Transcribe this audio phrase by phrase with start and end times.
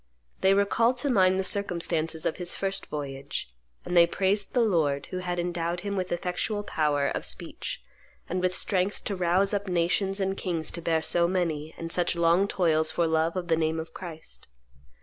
[0.39, 3.47] They recalled to mind the circumstances of his first voyage;
[3.85, 7.79] and they praised the Lord who had endowed him with effectual power of speech
[8.27, 12.15] and with strength to rouse up nations and kings to bear so many and such
[12.15, 14.47] long toils for love of the name of Christ.